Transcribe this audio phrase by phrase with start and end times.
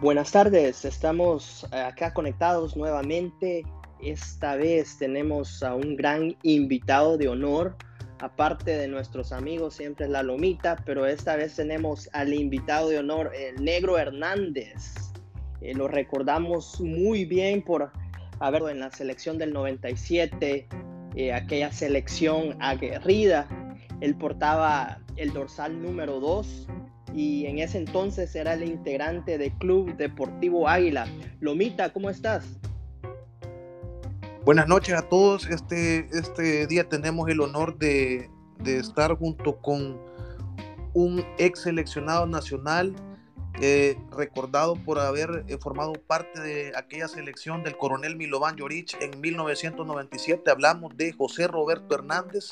[0.00, 3.66] Buenas tardes, estamos acá conectados nuevamente.
[4.00, 7.76] Esta vez tenemos a un gran invitado de honor,
[8.18, 12.98] aparte de nuestros amigos, siempre es la Lomita, pero esta vez tenemos al invitado de
[12.98, 14.94] honor, el Negro Hernández.
[15.60, 17.92] Eh, lo recordamos muy bien por
[18.38, 20.66] haberlo en la selección del 97,
[21.14, 23.46] eh, aquella selección aguerrida.
[24.00, 26.68] Él portaba el dorsal número 2
[27.14, 31.06] y en ese entonces era el integrante del Club Deportivo Águila.
[31.40, 32.44] Lomita, ¿cómo estás?
[34.44, 35.46] Buenas noches a todos.
[35.48, 40.00] Este, este día tenemos el honor de, de estar junto con
[40.94, 42.94] un ex seleccionado nacional,
[43.60, 49.20] eh, recordado por haber eh, formado parte de aquella selección del coronel Milovan Yorich en
[49.20, 50.50] 1997.
[50.50, 52.50] Hablamos de José Roberto Hernández,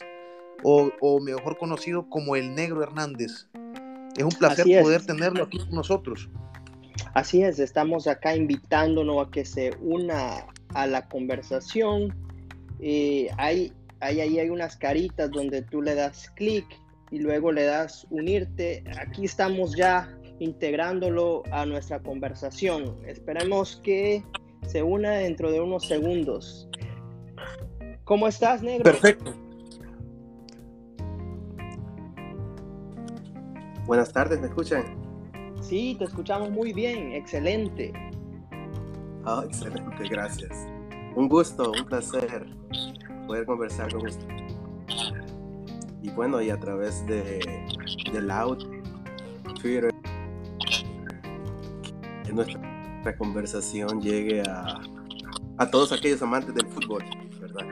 [0.64, 3.46] o mejor conocido como el Negro Hernández.
[4.18, 6.28] Es un placer poder tenerlo aquí con nosotros.
[7.14, 10.44] Así es, estamos acá invitándonos a que se una
[10.74, 12.14] a la conversación.
[12.80, 16.66] Eh, hay, hay, ahí hay unas caritas donde tú le das clic
[17.10, 18.82] y luego le das unirte.
[19.00, 22.96] Aquí estamos ya integrándolo a nuestra conversación.
[23.06, 24.22] Esperemos que
[24.66, 26.68] se una dentro de unos segundos.
[28.04, 28.84] ¿Cómo estás, negro?
[28.84, 29.34] Perfecto.
[33.88, 34.84] Buenas tardes, ¿me escuchan?
[35.62, 37.90] Sí, te escuchamos muy bien, excelente.
[39.24, 40.68] Ah, excelente, gracias.
[41.16, 42.44] Un gusto, un placer
[43.26, 44.28] poder conversar con usted.
[46.02, 47.40] Y bueno, y a través de,
[48.12, 48.58] de Loud,
[49.58, 49.90] Twitter,
[52.26, 54.82] que nuestra conversación llegue a,
[55.56, 57.04] a todos aquellos amantes del fútbol,
[57.40, 57.66] ¿verdad?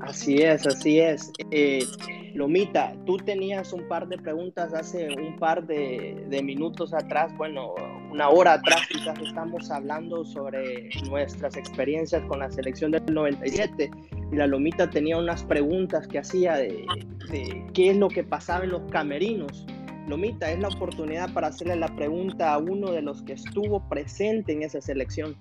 [0.00, 1.30] Así es, así es.
[1.52, 1.86] Eh,
[2.34, 7.74] Lomita, tú tenías un par de preguntas hace un par de, minutos atrás, bueno,
[8.10, 13.90] una hora atrás quizás estamos hablando sobre nuestras experiencias con la selección del 97
[14.32, 16.86] y la Lomita tenía unas preguntas que hacía de,
[17.30, 19.66] de qué es lo que pasaba en los camerinos.
[20.06, 24.52] Lomita, es la oportunidad para hacerle la pregunta a uno de los que estuvo presente
[24.52, 25.36] en esa selección.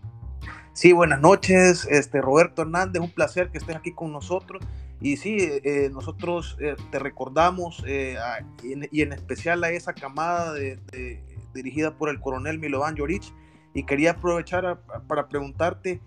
[0.74, 4.64] Sí, buenas noches, este Roberto Hernández, un placer que estés aquí con nosotros.
[5.02, 8.18] Y sí, eh, nosotros eh, te recordamos eh,
[8.64, 11.24] y, en, especial a esa camada de,
[11.54, 13.34] dirigida por el coronel Milovan Jorich.
[13.74, 16.02] Y quería aprovechar para preguntarte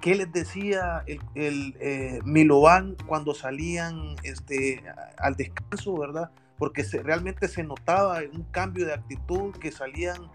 [0.00, 4.82] qué les decía el, el Milovan cuando salían este,
[5.18, 6.30] al descanso, ¿verdad?
[6.56, 10.30] Porque realmente se notaba un cambio de actitud, que salían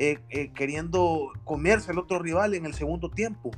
[0.00, 3.50] eh, eh, queriendo comerse al otro rival en el segundo tiempo.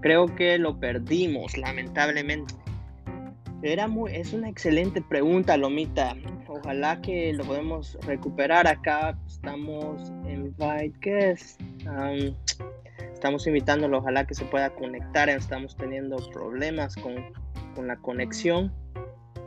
[0.00, 2.54] Creo que lo perdimos, lamentablemente.
[3.62, 6.14] Era muy, es una excelente pregunta, Lomita.
[6.46, 8.68] Ojalá que lo podemos recuperar.
[8.68, 10.54] Acá estamos en.
[11.86, 12.34] Um,
[13.12, 15.28] estamos invitándolo, ojalá que se pueda conectar.
[15.28, 17.16] Estamos teniendo problemas con,
[17.74, 18.72] con la conexión.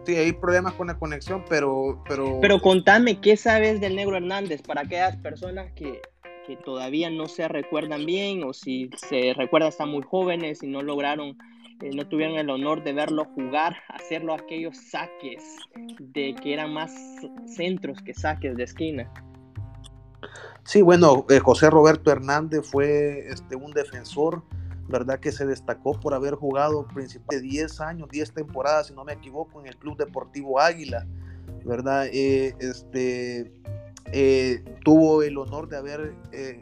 [0.05, 2.39] Sí, hay problemas con la conexión, pero, pero...
[2.41, 6.01] Pero contame, ¿qué sabes del Negro Hernández para aquellas personas que,
[6.45, 10.81] que todavía no se recuerdan bien o si se recuerdan están muy jóvenes y no
[10.81, 11.37] lograron,
[11.81, 15.43] eh, no tuvieron el honor de verlo jugar, hacerlo aquellos saques
[15.99, 16.91] de que eran más
[17.45, 19.11] centros que saques de esquina?
[20.63, 24.43] Sí, bueno, eh, José Roberto Hernández fue este, un defensor
[24.91, 25.19] ¿verdad?
[25.19, 29.59] Que se destacó por haber jugado principalmente 10 años, 10 temporadas, si no me equivoco,
[29.61, 31.07] en el Club Deportivo Águila,
[31.63, 32.07] ¿verdad?
[32.11, 33.51] Eh, este,
[34.11, 36.61] eh, tuvo el honor de haber eh,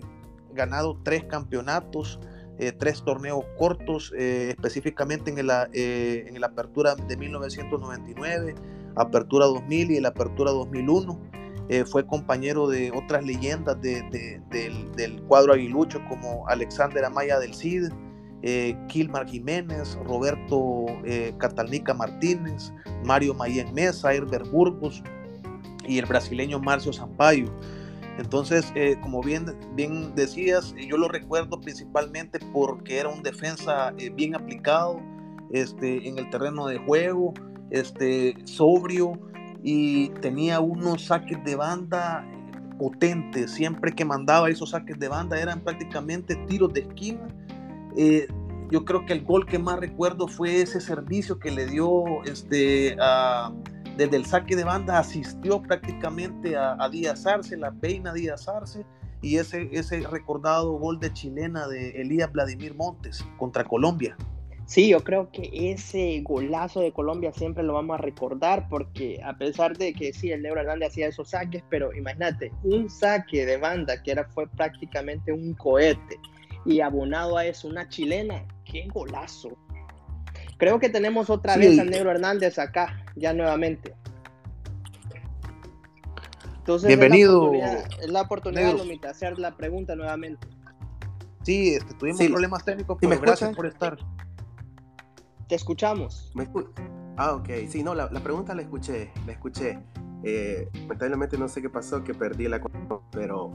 [0.54, 2.20] ganado tres campeonatos,
[2.78, 8.54] tres torneos cortos, específicamente en la, en la apertura de 1999,
[8.98, 11.18] apertura 2000 y la apertura 2001.
[11.86, 17.94] fue compañero de otras leyendas del, del, cuadro aguilucho como Alexander Amaya del Cid,
[18.42, 22.72] eh, Kilmar Jiménez, Roberto eh, Catalnica Martínez,
[23.04, 25.04] Mario Mayen Mesa, Herbert Burgos
[25.88, 27.54] y el brasileño Marcio Sampaio.
[28.18, 29.46] Entonces, eh, como bien,
[29.76, 35.00] bien decías, yo lo recuerdo principalmente porque era un defensa bien aplicado
[35.52, 37.34] este, en el terreno de juego,
[37.72, 39.14] este, sobrio
[39.64, 42.26] y tenía unos saques de banda
[42.78, 43.52] potentes.
[43.52, 47.26] Siempre que mandaba esos saques de banda eran prácticamente tiros de esquina
[47.96, 48.28] eh,
[48.72, 52.96] yo creo que el gol que más recuerdo fue ese servicio que le dio este,
[54.00, 58.86] desde el saque de banda, asistió prácticamente a, Díaz Arce, la peina Díaz Arce,
[59.22, 64.16] y ese, ese recordado gol de chilena de Elías Vladimir Montes contra Colombia.
[64.68, 69.38] Sí, yo creo que ese golazo de Colombia siempre lo vamos a recordar porque a
[69.38, 73.58] pesar de que sí, el Negro Hernández hacía esos saques, pero imagínate, un saque de
[73.58, 76.18] banda que era, fue prácticamente un cohete
[76.66, 79.50] y abonado a eso una chilena, qué golazo.
[80.60, 83.96] Creo que tenemos otra vez al Negro Hernández acá, ya nuevamente.
[86.58, 87.54] Entonces, Bienvenido.
[87.54, 90.46] Es la oportunidad, de hacer la pregunta nuevamente.
[91.44, 93.98] Sí, este, tuvimos problemas técnicos, pero gracias por estar.
[95.48, 96.34] Te escuchamos.
[97.16, 97.50] ah, ok.
[97.70, 99.80] Sí, no, la, pregunta la escuché, la escuché.
[100.26, 102.62] Eh, lamentablemente no sé qué pasó, que perdí la
[103.14, 103.50] pero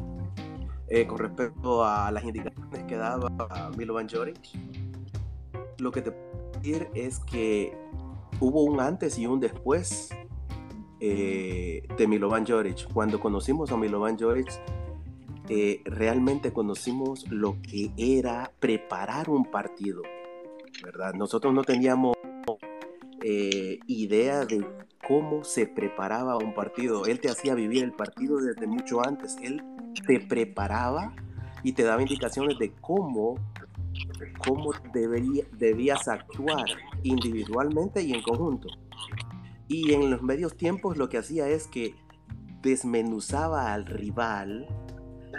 [0.88, 3.28] eh, con respecto a las indicaciones que daba
[3.76, 4.38] Milovan Joric,
[5.78, 6.23] lo que te
[6.94, 7.76] es que
[8.40, 10.10] hubo un antes y un después
[11.00, 12.92] eh, de Milovan Joric.
[12.92, 14.50] Cuando conocimos a Milovan Joric,
[15.84, 20.02] realmente conocimos lo que era preparar un partido
[20.82, 21.14] ¿verdad?
[21.14, 22.16] Nosotros no teníamos
[23.22, 24.66] eh, idea de
[25.06, 27.06] cómo se preparaba un partido.
[27.06, 29.36] Él te hacía vivir el partido desde mucho antes.
[29.42, 29.62] Él
[30.06, 31.14] te preparaba
[31.62, 33.36] y te daba indicaciones de cómo,
[34.44, 36.64] cómo debería, debías actuar
[37.02, 38.68] individualmente y en conjunto.
[39.68, 41.94] Y en los medios tiempos lo que hacía es que
[42.62, 44.66] desmenuzaba al rival.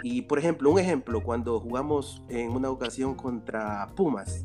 [0.02, 4.44] Y por ejemplo, un ejemplo, cuando jugamos en una ocasión contra Pumas,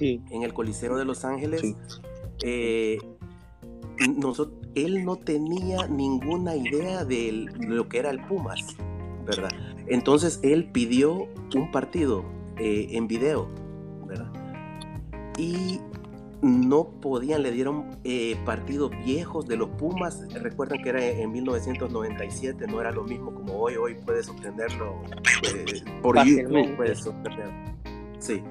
[0.00, 1.76] en el Coliseo de Los Ángeles,
[2.42, 2.98] eh,
[4.74, 8.60] él no tenía ninguna idea de lo que era el Pumas,
[9.26, 9.50] ¿verdad?
[9.86, 12.24] Entonces él pidió un partido
[12.58, 13.48] eh, en video,
[14.14, 14.32] ¿verdad?
[15.38, 15.80] Y
[16.42, 20.22] no podían, le dieron eh, partidos viejos de los Pumas.
[20.34, 23.76] Recuerden que era en 1997, no era lo mismo como hoy.
[23.76, 25.02] Hoy puedes obtenerlo
[26.02, 27.72] por YouTube, puedes obtenerlo.
[28.18, 28.42] Sí.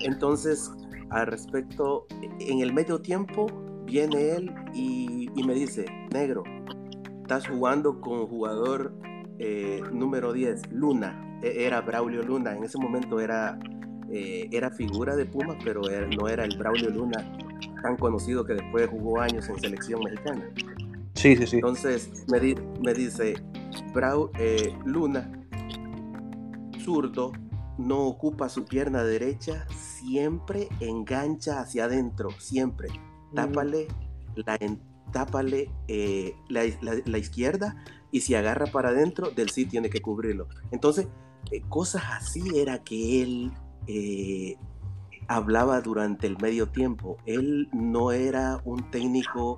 [0.00, 0.70] Entonces,
[1.10, 2.06] al respecto,
[2.38, 3.46] en el medio tiempo
[3.84, 6.44] viene él y, me dice, negro,
[7.22, 8.94] estás jugando con jugador
[9.38, 13.58] eh, número 10, Luna, e, era Braulio Luna, en ese momento era,
[14.10, 15.82] eh, era figura de Pumas, pero
[16.18, 17.24] no era el Braulio Luna
[17.82, 20.50] tan conocido que después jugó años en selección mexicana.
[21.14, 21.56] Sí, sí, sí.
[21.56, 23.34] Entonces me, me dice,
[23.92, 25.30] Brau, eh, Luna,
[26.84, 27.32] zurdo,
[27.78, 32.88] no ocupa su pierna derecha, siempre engancha hacia adentro, siempre.
[33.32, 33.34] Mm.
[33.34, 33.88] Tápale,
[34.36, 34.58] la,
[35.12, 37.76] tápale eh, la, izquierda
[38.10, 40.48] y si agarra para adentro, del sí tiene que cubrirlo.
[40.70, 41.08] Entonces,
[41.50, 43.52] eh, cosas así era que él
[43.86, 44.56] eh,
[45.28, 47.16] hablaba durante el medio tiempo.
[47.26, 49.56] Él no era un técnico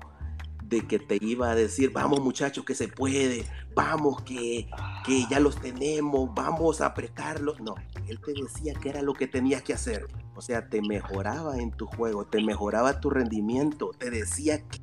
[0.63, 3.43] de que te iba a decir, vamos muchachos, que se puede,
[3.75, 4.69] vamos, que,
[5.05, 7.59] que ya los tenemos, vamos a apretarlos.
[7.59, 7.75] No,
[8.07, 10.07] él te decía que era lo que tenías que hacer.
[10.35, 14.79] O sea, te mejoraba en tu juego, te mejoraba tu rendimiento, te decía que...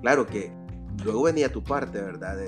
[0.00, 0.52] Claro que
[1.04, 2.38] luego venía tu parte, ¿verdad?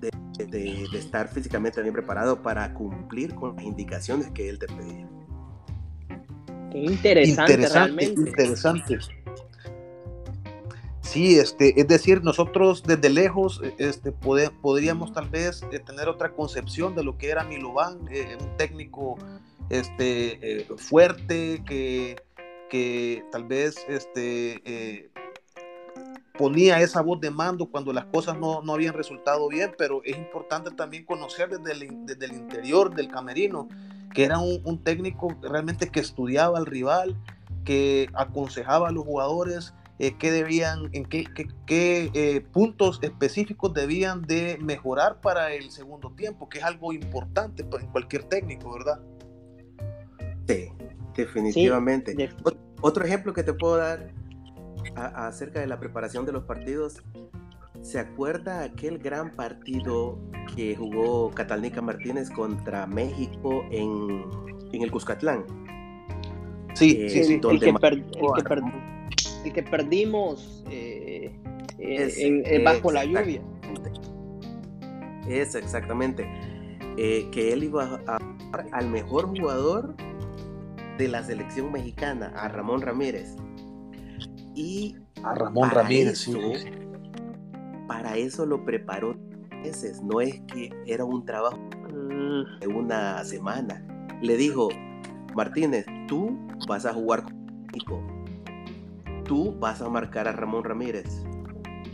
[0.00, 5.08] De, estar físicamente bien preparado para cumplir con las indicaciones que él te pedía.
[6.70, 8.98] Qué interesante, interesante Interesante.
[11.08, 16.94] Sí, este, es decir, nosotros desde lejos este, podríamos tal vez eh, tener otra concepción
[16.94, 19.16] de lo que era Milovan, eh, un técnico
[19.70, 22.16] este, eh, fuerte que,
[22.68, 25.08] que, tal vez este,
[26.38, 30.16] ponía esa voz de mando cuando las cosas no, no, habían resultado bien, pero es
[30.16, 33.68] importante también conocer desde el, desde el interior del camerino
[34.14, 37.16] que era un, un técnico realmente que estudiaba al rival,
[37.64, 41.26] que aconsejaba a los jugadores eh, qué debían, en qué,
[41.66, 47.62] qué, eh, puntos específicos debían de mejorar para el segundo tiempo, que es algo importante
[47.64, 49.00] en cualquier técnico, ¿verdad?
[50.46, 50.68] Sí,
[51.16, 52.14] definitivamente.
[52.80, 54.12] Otro ejemplo que te puedo dar
[54.94, 57.02] acerca de la preparación de los partidos,
[57.82, 60.18] ¿se acuerda aquel gran partido
[60.54, 64.24] que jugó Catalnica Martínez contra México en,
[64.72, 65.44] en el Cuscatlán?
[66.74, 67.34] Sí, sí, sí.
[67.34, 67.74] el que,
[69.44, 71.36] el que perdimos eh,
[71.78, 73.42] eh, bajo la lluvia.
[75.28, 76.26] Es exactamente.
[76.96, 78.18] Eh, que él iba a,
[78.72, 79.94] al mejor jugador
[80.98, 83.36] de la selección mexicana, a Ramón Ramírez.
[84.58, 86.28] Y a Ramón Ramírez,
[87.86, 89.16] Para eso lo preparó
[89.62, 91.58] meses, no es que era un trabajo
[92.60, 93.84] de una semana.
[94.20, 94.68] Le dijo,
[95.34, 96.36] Martínez, tú
[96.66, 98.02] vas a jugar con México
[99.28, 101.22] tú vas a marcar a Ramón Ramírez.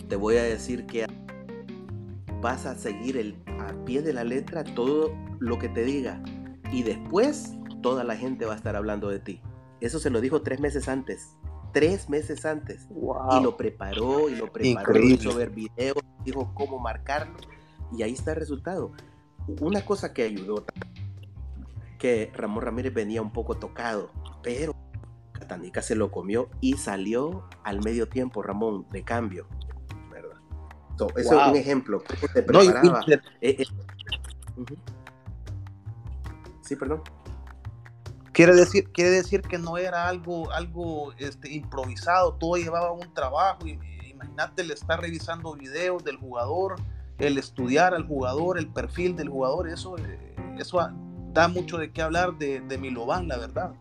[0.09, 1.04] Te voy a decir que
[2.40, 6.23] vas a seguir el, a pie de la letra todo lo que te diga.
[6.73, 7.52] Y después
[7.83, 9.40] toda la gente va a estar hablando de ti.
[9.80, 11.37] Eso se lo dijo tres meses antes.
[11.75, 12.88] Tres meses antes.
[12.90, 17.37] Y lo preparó, y lo preparó, hizo ver videos, dijo cómo marcarlo.
[17.93, 18.93] Y ahí está el resultado.
[19.61, 20.64] Una cosa que ayudó,
[21.99, 24.11] que Ramón Ramírez venía un poco tocado,
[24.43, 24.75] pero
[25.33, 29.47] Catanica se lo comió y salió al medio tiempo, Ramón, de cambio.
[30.11, 30.38] ¿verdad?
[31.16, 32.02] eso es un ejemplo.
[33.40, 33.64] Eh, eh,
[36.62, 37.02] Sí, perdón.
[38.34, 43.60] Quiere decir, quiere decir que no era algo, algo este, improvisado, todo llevaba un trabajo.
[43.64, 46.74] Imagínate el estar revisando videos del jugador,
[47.18, 50.80] el estudiar al jugador, el perfil del jugador, eso, eh, eso
[51.32, 53.72] da mucho de qué hablar de, de Milovan, la verdad.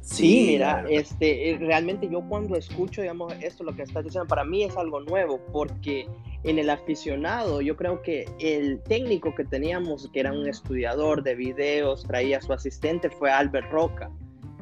[0.00, 4.44] Sí, mira, este, eh, realmente yo cuando escucho, digamos, esto, lo que estás diciendo, para
[4.44, 6.08] mí es algo nuevo, porque
[6.44, 11.34] en el aficionado, yo creo que el técnico que teníamos, que era un estudiador de
[11.34, 14.10] videos, traía a su asistente, fue Albert Roca,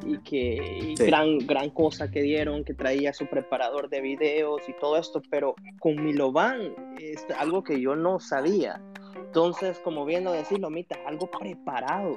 [0.05, 4.97] y que gran, gran cosa que dieron, que traía su preparador de videos y todo
[4.97, 8.81] esto, pero con Milovan es algo que yo no sabía.
[9.15, 12.15] Entonces, como viendo decirlo, Mita, algo preparado.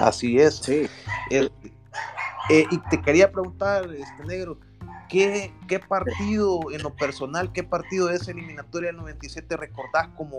[0.00, 0.56] Así es.
[0.56, 0.86] Sí.
[1.30, 1.48] Eh,
[2.70, 4.58] y te quería preguntar, este negro,
[5.08, 10.38] ¿qué, ¿qué, partido en lo personal, qué partido de esa eliminatoria del 97 recordás como,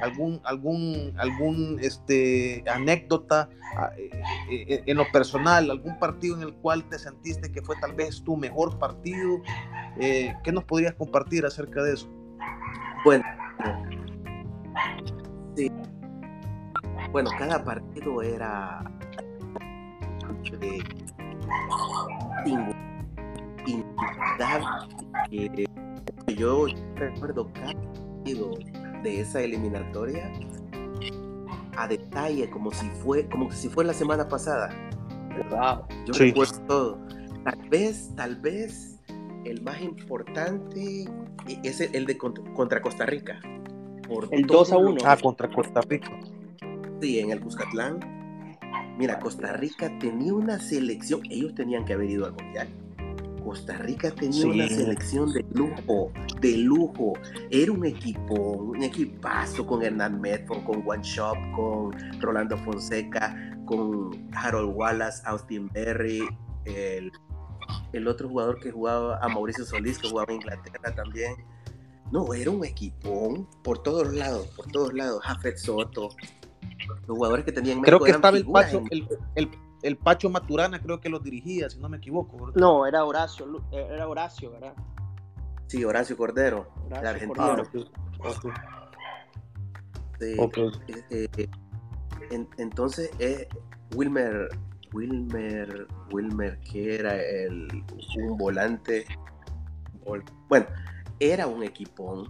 [0.00, 4.10] algún, algún, algún este, anécdota ah, eh,
[4.50, 8.22] eh, en lo personal, algún partido en el cual te sentiste que fue tal vez
[8.22, 9.40] tu mejor partido?
[9.98, 12.08] ¿Qué nos podrías compartir acerca de eso?
[13.04, 13.24] Bueno,
[15.54, 15.70] sí,
[17.12, 18.82] bueno, cada partido era
[25.30, 25.64] eh,
[26.36, 26.66] yo
[26.96, 28.58] recuerdo cada partido
[29.02, 30.32] de esa eliminatoria
[31.76, 34.70] a detalle como si fue como si fue la semana pasada.
[35.50, 35.86] Wow.
[36.06, 36.98] Yo recuerdo todo.
[37.44, 39.00] Tal vez, tal vez
[39.44, 41.04] el más importante
[41.64, 43.40] es el de contra Costa Rica.
[44.30, 44.98] el 2 a 1.
[45.04, 46.10] Ah, contra Costa Rica
[47.02, 48.00] en el Cuscatlán.
[48.98, 52.68] Mira, Costa Rica tenía una selección, ellos tenían que haber ido al Mundial.
[53.44, 57.14] Costa Rica tenía una selección de lujo, de lujo.
[57.50, 64.28] Era un equipo, un equipazo con Hernán Medford, con One Shop, con Rolando Fonseca, con
[64.34, 66.22] Harold Wallace, Austin Berry,
[66.64, 67.12] el,
[67.92, 71.34] el otro jugador que jugaba, a Mauricio Solís, que jugaba en Inglaterra también.
[72.10, 75.22] No, era un equipón por todos lados, por todos lados.
[75.24, 76.10] Jafet Soto,
[77.06, 79.50] los jugadores que tenían Creo que estaba el Pacho, el, el,
[79.96, 82.52] Pacho Maturana, creo que los dirigía, si no me equivoco.
[82.54, 84.74] No, era Horacio, era Horacio, ¿verdad?
[85.66, 87.62] Sí, Horacio Cordero, de Argentina.
[92.58, 93.48] entonces, eh,
[93.94, 94.48] Wilmer,
[94.92, 97.84] Wilmer, Wilmer, que era el,
[98.16, 99.04] un volante,
[100.48, 100.66] bueno,
[101.18, 102.28] era un equipón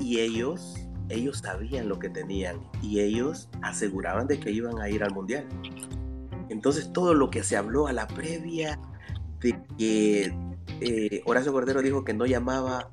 [0.00, 0.76] y ellos
[1.08, 5.46] ellos sabían lo que tenían y ellos aseguraban de que iban a ir al mundial.
[6.52, 8.78] Entonces todo lo que se habló a la previa
[9.40, 10.34] de que
[10.80, 12.90] eh, Horacio Cordero dijo que no llamaba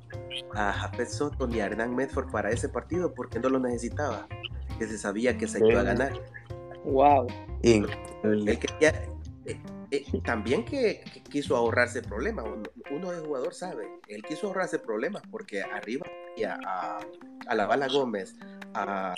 [0.55, 4.27] a Jafet Soto ni a Hernán Medford para ese partido porque no lo necesitaba,
[4.77, 6.13] que se sabía que se iba a ganar.
[6.85, 7.27] Wow.
[7.61, 7.85] Él
[8.23, 9.03] quería,
[9.45, 9.59] eh,
[9.91, 12.45] eh, también que, quiso ahorrarse problemas.
[12.89, 16.07] Uno, de jugador sabe, él quiso ahorrarse problemas porque arriba
[16.47, 16.99] a,
[17.45, 18.37] a la Bala Gómez,
[18.73, 19.13] a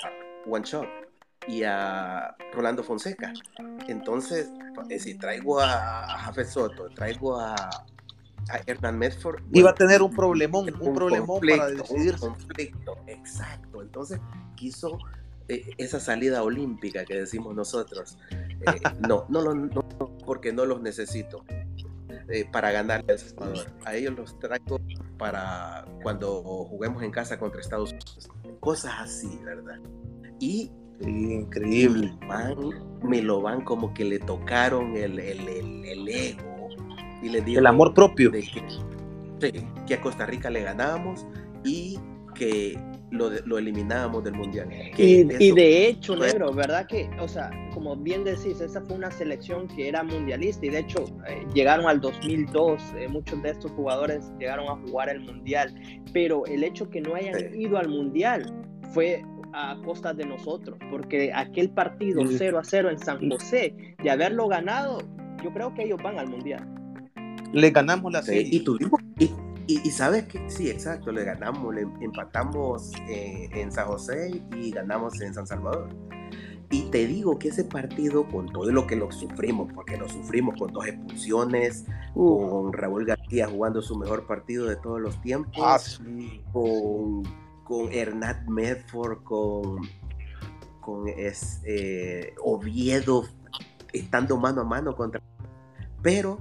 [0.48, 1.11] One Shot
[1.48, 3.34] y a Rolando Fonseca.
[3.88, 4.50] Entonces,
[4.90, 9.42] eh, si traigo a Jafet Soto, traigo a, a Hernán Medford.
[9.52, 12.14] Iba a tener un problemón, un, problemón para decidir.
[12.16, 13.82] Un conflicto, exacto.
[13.82, 14.20] Entonces,
[14.56, 14.98] quiso
[15.48, 18.18] eh, esa salida olímpica que decimos nosotros.
[19.08, 21.44] no, no, no, no, porque no los necesito.
[22.28, 23.66] Eh, para ganar El Salvador.
[23.84, 24.80] A ellos los traigo
[25.18, 28.30] para cuando juguemos en casa contra Estados Unidos.
[28.60, 29.80] Cosas así, ¿verdad?
[30.40, 30.72] Y
[31.08, 32.14] increíble.
[33.04, 36.70] me lo van como que le tocaron el, el, el, ego
[37.22, 38.32] y le el amor propio.
[38.32, 41.26] que, que a Costa Rica le ganamos
[41.64, 42.00] y
[42.36, 42.78] que
[43.12, 44.70] lo, lo eliminábamos del mundial.
[44.98, 46.88] y, de hecho, negro, ¿verdad?
[46.88, 50.80] Que, o sea, como bien decís, esa fue una selección que era mundialista y de
[50.80, 55.74] hecho eh, llegaron al 2002, eh, muchos de estos jugadores llegaron a jugar el mundial,
[56.14, 58.46] pero el hecho que no hayan ido al mundial
[58.94, 64.10] fue a costa de nosotros, porque aquel partido 0 a 0 en San José, de
[64.10, 65.00] haberlo ganado,
[65.44, 66.68] yo creo que ellos van al mundial.
[67.54, 68.48] Le ganamos la serie.
[68.52, 69.02] y tuvimos,
[69.68, 75.22] y, sabes que sí, exacto, le ganamos, le empatamos eh, en San José y ganamos
[75.22, 75.90] en San Salvador.
[76.72, 80.58] Y te digo que ese partido, con todo lo que lo sufrimos, porque lo sufrimos
[80.58, 85.78] con dos expulsiones, con Raúl García jugando su mejor partido de todos los tiempos, Ah,
[86.54, 87.24] con,
[87.64, 89.82] con Hernán Medford, con,
[90.80, 93.26] con es, eh, Oviedo
[93.94, 95.22] estando mano a mano contra.
[96.02, 96.40] Pero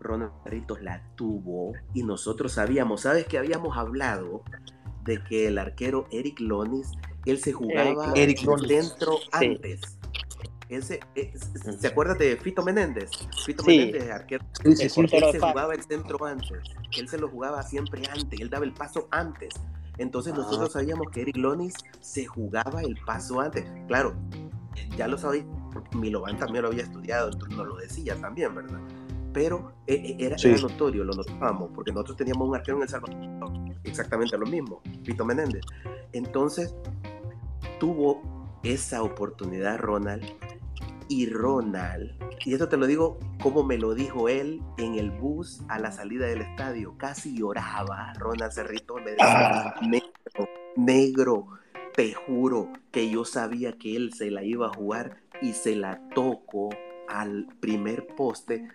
[0.00, 4.42] Ronald Ritos la tuvo y nosotros sabíamos, ¿sabes que habíamos hablado
[5.04, 6.92] de que el arquero Eric Lonis,
[7.26, 8.88] él se jugaba Eric el Lonis.
[8.88, 9.28] centro Sí.
[9.32, 9.80] antes?
[10.68, 11.34] Él se, eh,
[11.78, 13.10] ¿Se de Fito Menéndez?
[13.44, 13.78] Fito Sí.
[13.78, 16.60] Menéndez, arquero Sí, él se jugaba el centro antes.
[16.96, 18.40] Él se lo jugaba siempre antes.
[18.40, 19.52] Él daba el paso antes.
[19.98, 20.38] Entonces Ah.
[20.38, 23.64] nosotros sabíamos que Eric Lonis se jugaba el paso antes.
[23.88, 24.14] Claro,
[24.96, 25.44] ya lo sabía.
[25.94, 28.80] Milovan también lo había estudiado, entonces nos lo decía también, ¿verdad?
[29.32, 30.48] Pero eh, eh, era, Sí.
[30.48, 33.16] era notorio, lo notábamos, porque nosotros teníamos un arquero en El Salvador,
[33.84, 35.62] exactamente lo mismo, Pito Menéndez.
[36.12, 36.74] Entonces,
[37.80, 38.20] tuvo
[38.62, 40.24] esa oportunidad Ronald
[41.12, 42.10] y Ronald,
[42.46, 45.92] y esto te lo digo como me lo dijo él en el bus a la
[45.92, 49.74] salida del estadio, casi lloraba Ronald Cerrito, me decía, Ah.
[49.82, 51.46] negro, negro,
[51.94, 56.00] te juro que yo sabía que él se la iba a jugar y se la
[56.14, 56.70] toco
[57.08, 58.66] al primer poste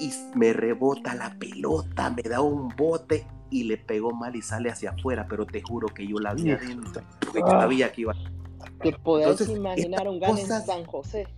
[0.00, 4.68] y me rebota la pelota, me da un bote y le pegó mal y sale
[4.68, 7.60] hacia afuera, pero te juro que yo la vi adentro, porque Ah.
[7.60, 8.14] sabía que iba
[8.82, 11.28] ¿Te podés Entonces, imaginar un en San José?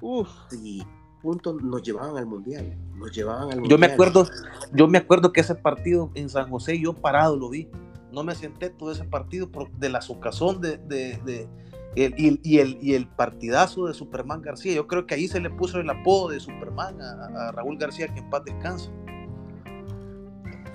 [0.00, 0.28] Uf.
[0.62, 0.82] y
[1.22, 3.68] puntos nos llevaban al mundial, nos llevaban al mundial.
[3.70, 4.26] Yo me acuerdo,
[4.72, 7.68] yo me acuerdo que ese partido en San José yo parado lo vi.
[8.12, 11.48] No me senté todo ese partido por, de la socazón de, de, de-
[11.96, 14.74] el- y, y el, y el partidazo de Superman García.
[14.74, 18.08] Yo creo que ahí se le puso el apodo de Superman a, a Raúl García,
[18.12, 18.90] que en paz descanse.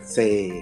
[0.06, 0.62] Sí.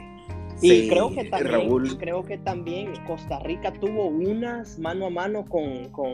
[0.62, 5.10] Y sí, creo que también, Raúl, creo que también Costa Rica tuvo unas mano a
[5.10, 6.12] mano con, con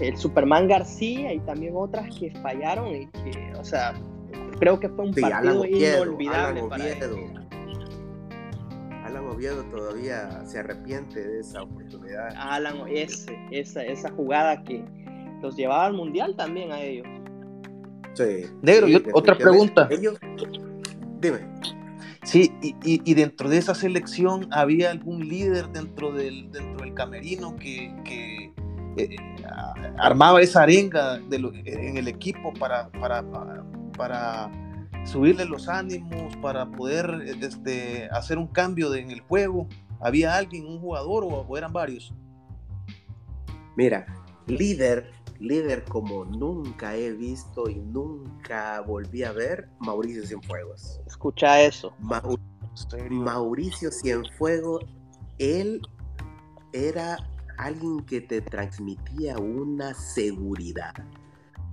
[0.00, 3.94] el Superman García y también otras que fallaron y que, o sea,
[4.58, 7.08] creo que fue un sí, Alan partido Oviedo, inolvidable Alan para ellos.
[7.12, 7.46] Oviedo.
[9.04, 12.28] Alan Oviedo todavía se arrepiente de esa oportunidad.
[12.36, 14.84] Alan, ese, esa, esa jugada que
[15.42, 17.06] los llevaba al mundial también a ellos.
[18.14, 19.86] Sí, Negro, sí, yo- otra pregunta.
[19.90, 20.18] Ellos,
[21.20, 21.38] dime.
[22.26, 26.92] Sí, y, y- y dentro de esa selección había algún líder dentro del, dentro del
[26.92, 28.52] camerino que, que,
[28.96, 29.16] eh,
[29.48, 33.24] a- armaba esa arenga de lo- en el equipo para, para,
[33.96, 34.50] para,
[35.04, 39.68] subirle los ánimos, para poder eh, este, hacer un cambio de- en el juego.
[40.00, 42.12] ¿Había alguien, un jugador o eran varios?
[43.76, 44.04] Mira,
[44.48, 51.00] líder, líder como nunca he visto y nunca volví a ver, Mauricio Cienfuegos.
[51.06, 51.94] Escucha eso.
[52.00, 52.38] Mau-
[52.74, 53.20] ¿Serio?
[53.22, 54.84] Mauricio Cienfuegos,
[55.38, 55.80] él
[56.72, 57.16] era
[57.58, 60.92] alguien que te transmitía una seguridad.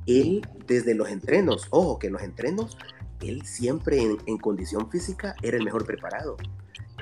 [0.05, 2.77] Él, desde los entrenos, ojo, que en los entrenos,
[3.21, 6.37] él siempre en, en condición física era el mejor preparado.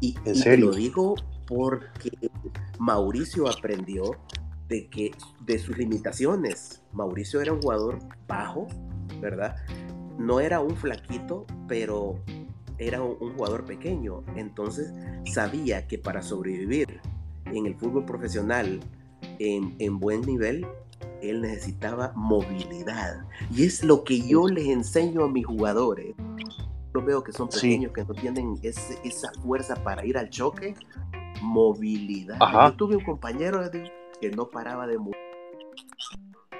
[0.01, 0.65] Y, ¿En y te serio?
[0.67, 1.15] lo digo
[1.47, 2.11] porque
[2.79, 4.03] Mauricio aprendió
[4.71, 5.11] de que
[5.45, 6.81] de sus limitaciones.
[6.93, 8.67] Mauricio era un jugador bajo,
[9.19, 9.57] ¿verdad?
[10.17, 12.15] No era un flaquito, pero
[12.77, 14.23] era un, un jugador pequeño.
[14.35, 14.93] Entonces
[15.31, 17.01] sabía que para sobrevivir
[17.45, 18.79] en el fútbol profesional
[19.39, 20.65] en, en buen nivel,
[21.21, 23.25] él necesitaba movilidad.
[23.53, 26.15] Y es lo que yo les enseño a mis jugadores.
[26.93, 27.61] Yo veo que son Sí.
[27.61, 30.75] pequeños, que no tienen ese- esa fuerza para ir al choque.
[31.41, 32.37] Movilidad.
[32.39, 32.69] Ajá.
[32.69, 35.19] Yo tuve un compañero de- que no paraba de mover.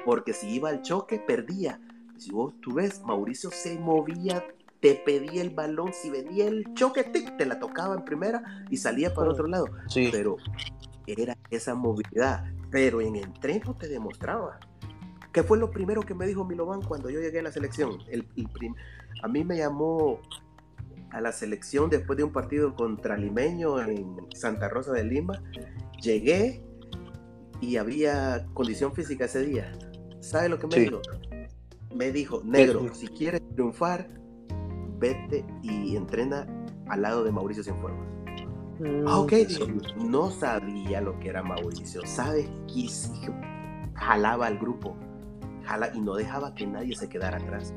[0.04, 1.80] Porque si iba al choque, perdía.
[2.17, 4.43] Si vos tú ves, Mauricio se movía,
[4.80, 5.93] te pedía el balón.
[5.93, 9.65] Si venía el choque, tic, te la tocaba en primera y salía para otro lado
[9.88, 10.10] Sí.
[10.12, 10.38] pero
[11.08, 12.45] era esa movilidad.
[12.71, 14.60] Pero en entreno te demostraba.
[15.32, 18.00] ¿Qué fue lo primero que me dijo Milovan cuando yo llegué a la selección?
[18.10, 18.76] El, el prim-
[19.24, 20.19] a mí me llamó
[21.12, 25.41] a la selección después de un partido contra Limeño en Santa Rosa de Lima.
[26.02, 26.63] Llegué
[27.62, 29.71] y había condición física ese día.
[30.19, 30.80] ¿Sabe lo que me Sí.
[30.82, 31.02] dijo?
[31.95, 34.08] Me dijo, negro, si quieres triunfar,
[35.00, 36.47] vete y entrena
[36.88, 38.00] al lado de Mauricio Cienfuegos.
[39.06, 39.34] Ah, ok,
[39.97, 42.02] no sabía lo que era Mauricio.
[42.06, 42.88] ¿Sabes qué?
[42.89, 43.12] Sí,
[43.93, 44.95] Jalaba al grupo
[45.63, 47.74] jala, y no dejaba que nadie se quedara atrás.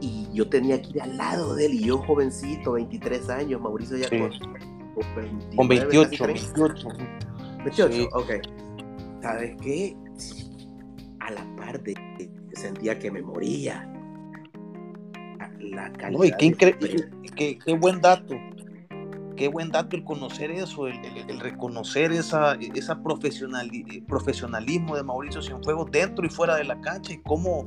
[0.00, 3.96] Y yo tenía que ir al lado de él, y yo jovencito, 23 años, Mauricio
[3.96, 4.18] ya Sí.
[4.18, 6.52] con, con 29, Con casi 28, 30.
[6.58, 6.88] 28.
[7.64, 8.08] 28, Sí.
[8.12, 8.55] ok.
[9.26, 9.96] ¿Sabes qué?
[11.20, 11.94] A la par de
[12.54, 13.90] sentía que me moría.
[15.58, 18.34] La calidad No, y qué, de incre- pre- qué- qué buen dato.
[19.36, 26.24] qué buen dato el conocer eso, el, reconocer esa, esa profesionalismo de Mauricio Cienfuegos dentro
[26.24, 27.66] y fuera de la cancha y cómo,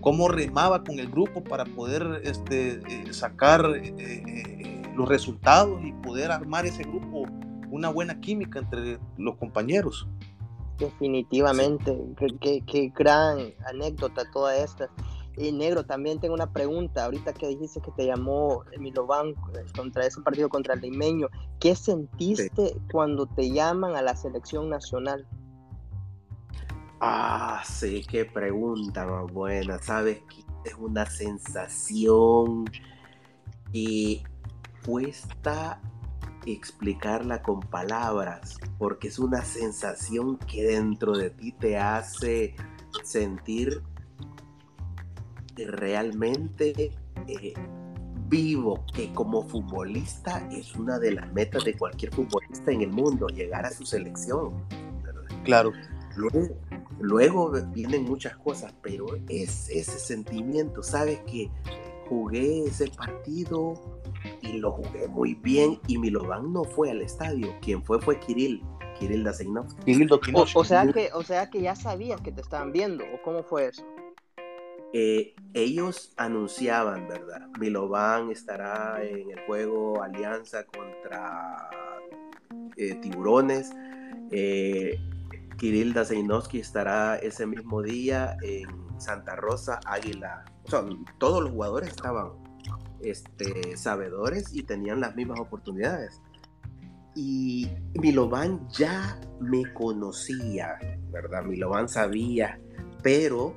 [0.00, 5.92] cómo remaba con el grupo para poder este, eh, sacar eh, eh, los resultados y
[5.94, 7.24] poder armar ese grupo,
[7.70, 10.06] una buena química entre los compañeros.
[10.78, 11.98] Definitivamente,
[12.40, 14.88] qué, qué gran anécdota toda esta.
[15.36, 17.04] Y negro, también tengo una pregunta.
[17.04, 21.28] Ahorita que dijiste que te llamó Milovan eh, contra ese partido contra el limeño,
[21.60, 25.26] ¿qué sentiste cuando te llaman a la selección nacional?
[27.00, 29.78] Ah, sí, qué pregunta más buena.
[29.78, 32.64] Sabes que es una sensación
[33.72, 34.24] y
[34.84, 35.80] cuesta
[36.46, 42.54] explicarla con palabras, porque es una sensación que dentro de ti te hace
[43.04, 43.82] sentir
[45.56, 46.92] realmente
[47.26, 47.54] eh,
[48.28, 53.26] vivo, que como futbolista es una de las metas de cualquier futbolista en el mundo,
[53.28, 54.64] llegar a su selección.
[55.44, 55.72] Claro.
[57.00, 61.50] Luego, vienen muchas cosas, pero es ese sentimiento, sabes que
[62.08, 64.00] jugué ese partido
[64.48, 68.62] y lo jugué muy bien y Milovan no fue al estadio, quien fue fue Kirill,
[68.98, 69.94] Kirill Daseinovsky.
[70.34, 73.42] O, o, sea que, o sea que ya sabías que te estaban viendo, ¿o cómo
[73.42, 73.84] fue eso?
[74.92, 77.46] Eh, ellos anunciaban, ¿verdad?
[77.60, 81.68] Milovan estará en el juego Alianza contra
[82.76, 83.70] eh, Tiburones.
[84.30, 84.98] Eh,
[85.58, 90.44] Kirill Daseinovsky estará ese mismo día en Santa Rosa, Águila.
[90.64, 90.84] O sea,
[91.18, 92.47] todos los jugadores estaban
[93.02, 96.20] este, sabedores y tenían las mismas oportunidades.
[97.14, 97.68] Y
[98.00, 100.78] Milovan ya me conocía,
[101.10, 101.42] ¿verdad?
[101.44, 102.60] Milovan sabía,
[103.02, 103.56] pero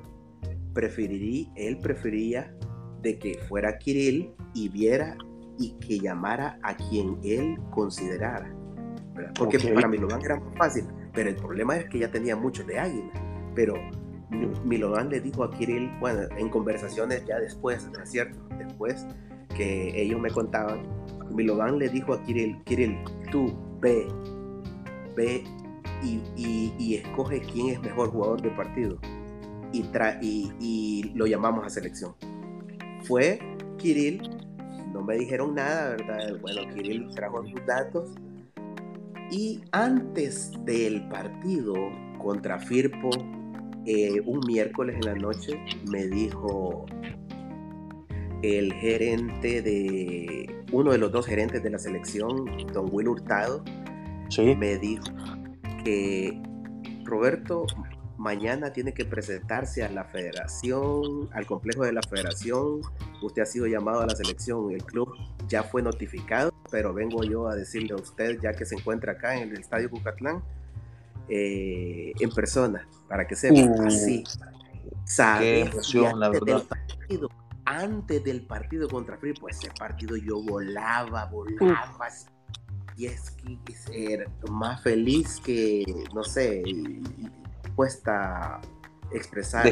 [0.72, 2.54] preferiría, él prefería
[3.02, 5.16] de que fuera Kirill y viera
[5.58, 8.52] y que llamara a quien él considerara.
[9.38, 12.78] Porque para Milovan era más fácil, pero el problema es que ya tenía mucho de
[12.78, 13.12] águila.
[13.54, 13.74] Pero
[14.64, 18.38] Milovan le dijo a Kirill, bueno, en conversaciones ya después, ¿no es cierto?
[18.58, 19.06] Después
[19.56, 20.82] que ellos me contaban,
[21.30, 22.98] Milovan le dijo a Kirill, Kirill,
[23.30, 24.06] tú ve,
[25.16, 25.44] ve
[26.02, 28.98] y, y escoge quién es mejor jugador del partido
[29.72, 32.14] y, y, lo llamamos a selección.
[33.02, 33.38] Fue
[33.78, 34.22] Kirill,
[34.92, 36.38] no me dijeron nada, ¿verdad?
[36.40, 38.10] Bueno, Kirill trajo sus datos
[39.30, 41.74] y antes del partido
[42.18, 43.10] contra Firpo,
[43.86, 45.58] eh, un miércoles en la noche,
[45.90, 46.86] me dijo
[48.42, 53.64] el gerente de, uno de los dos gerentes de la selección, don Will Hurtado,
[54.58, 55.04] me dijo
[55.84, 56.40] que
[57.04, 57.66] Roberto,
[58.16, 62.80] mañana tiene que presentarse a la federación, al complejo de la federación.
[63.22, 65.14] Usted ha sido llamado a la selección, el club
[65.48, 69.36] ya fue notificado, pero vengo yo a decirle a usted, ya que se encuentra acá
[69.36, 70.42] en el Estadio Cucatlán,
[71.28, 73.60] eh, en persona, para que sepa.
[73.60, 74.24] Uh, así,
[75.04, 75.70] sabe,
[76.16, 76.64] la verdad.
[77.64, 82.08] Antes del partido contra Free, pues ese partido yo volaba, volaba.
[82.96, 83.30] Y es
[83.66, 86.62] que ser más feliz que, no sé,
[87.74, 88.60] cuesta
[89.12, 89.64] expresar.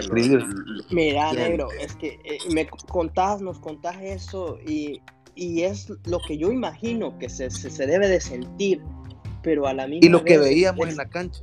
[0.90, 5.03] Mira, negro, es que eh, me contás, nos contás eso y,
[5.35, 8.83] y, es lo que yo imagino que se, se, debe de sentir,
[9.42, 11.40] pero a la misma Y lo que veíamos en la cancha.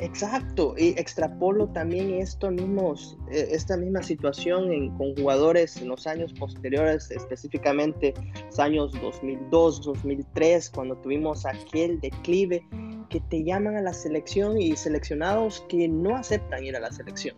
[0.00, 6.32] Exacto, y extrapolo también esto mismos, eh, esta misma situación con jugadores en los años
[6.32, 8.14] posteriores, específicamente
[8.46, 12.64] los años 2002, 2003, cuando tuvimos aquel declive
[13.10, 17.36] que te llaman a la selección y seleccionados que no aceptan ir a la selección.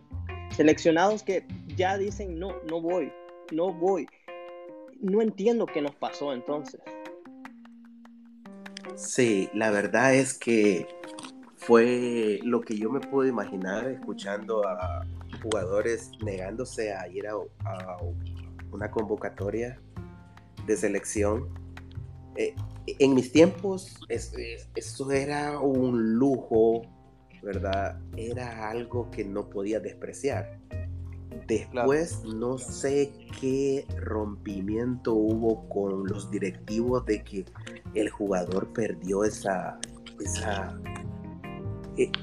[0.55, 1.47] Seleccionados que
[1.77, 3.11] ya dicen, no, no voy,
[3.53, 4.07] no voy.
[5.01, 6.81] No entiendo qué nos pasó entonces.
[8.97, 10.87] Sí, la verdad es que
[11.71, 15.07] fue lo que yo me pude imaginar escuchando a
[15.41, 17.37] jugadores negándose a ir a,
[18.73, 19.81] una convocatoria
[20.67, 21.49] de selección.
[22.35, 22.57] Eh,
[22.99, 26.83] en mis tiempos eso era un lujo,
[27.41, 28.01] ¿verdad?
[28.17, 30.59] Era algo que no podía despreciar.
[31.47, 37.45] Después no sé qué rompimiento hubo con los directivos de que
[37.95, 39.79] el jugador perdió esa,
[40.19, 40.77] esa,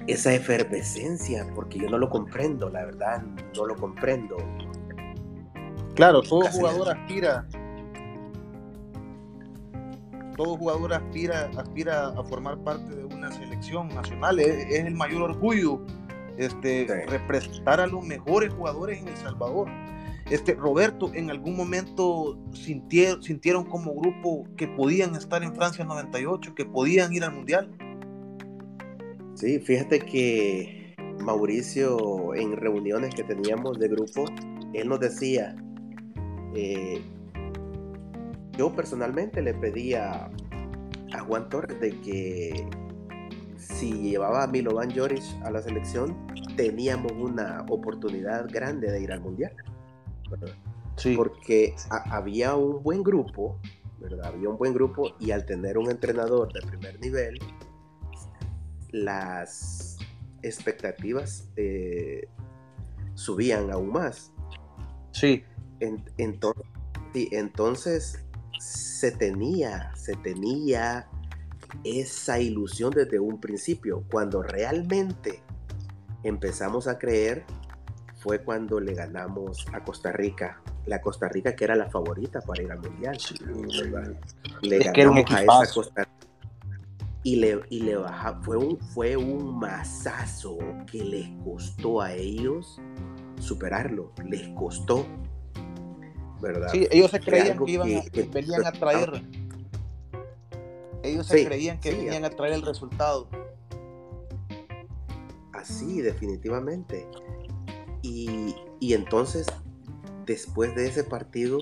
[0.07, 3.23] esa efervescencia, porque yo no lo comprendo, la verdad,
[3.55, 4.37] no lo comprendo.
[5.95, 7.47] Claro, todo jugador aspira
[10.37, 15.81] todo jugador aspira, aspira a formar parte de una selección nacional, es, el mayor orgullo
[16.37, 19.67] este, representar a los mejores jugadores en El Salvador.
[20.29, 26.53] Este, Roberto, ¿en algún momento sintieron, sintieron como grupo que podían estar en Francia 98,
[26.53, 27.75] que podían ir al Mundial?
[29.37, 34.25] Sí, fíjate que Mauricio en reuniones que teníamos de grupo,
[34.73, 35.55] él nos decía,
[36.55, 36.99] eh,
[38.57, 40.31] yo personalmente le pedía
[41.13, 42.67] a Juan Torres de que
[43.57, 46.17] si llevaba a Milovan Joric a la selección,
[46.55, 49.51] teníamos una oportunidad grande de ir al Mundial.
[50.95, 51.15] Sí.
[51.15, 51.75] Porque
[52.09, 53.59] había un buen grupo,
[53.99, 54.33] ¿verdad?
[54.33, 57.37] Había un buen grupo y al tener un entrenador de primer nivel,
[58.91, 59.97] las
[60.41, 62.27] expectativas eh,
[63.15, 64.31] subían aún más.
[65.11, 65.43] Sí.
[66.17, 66.63] entonces,
[67.13, 68.19] sí, entonces
[68.59, 71.07] se tenía, se tenía
[71.83, 74.03] esa ilusión desde un principio.
[74.09, 75.41] Cuando realmente
[76.23, 77.45] empezamos a creer
[78.17, 80.61] fue cuando le ganamos a Costa Rica.
[80.85, 83.17] La Costa Rica que era la favorita para ir al Mundial.
[84.61, 86.16] Le ganamos a esa Costa Rica.
[87.27, 90.57] Y le, y le baja, fue un, fue un masazo
[90.89, 92.79] que les costó a ellos
[93.37, 94.13] superarlo.
[94.29, 95.05] Les costó.
[96.41, 96.69] ¿verdad?
[96.71, 97.89] Sí, ellos se creían que, iban
[98.31, 99.21] venían a traer.
[101.03, 103.27] Ellos se creían que venían a traer el resultado.
[105.51, 107.09] Así, definitivamente.
[108.03, 109.47] Y, entonces,
[110.25, 111.61] después de ese partido,